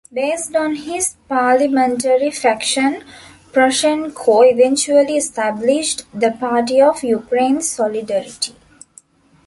[0.11, 3.03] Based on his parliamentary faction
[3.51, 8.55] Poroshenko eventually established the "Party of Ukraine's Solidarity".